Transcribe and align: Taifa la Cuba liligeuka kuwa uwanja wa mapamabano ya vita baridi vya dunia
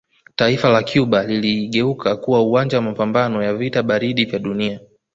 Taifa 0.35 0.69
la 0.69 0.83
Cuba 0.83 1.23
liligeuka 1.23 2.15
kuwa 2.17 2.41
uwanja 2.41 2.77
wa 2.77 2.83
mapamabano 2.83 3.43
ya 3.43 3.53
vita 3.53 3.83
baridi 3.83 4.25
vya 4.25 4.39
dunia 4.39 4.79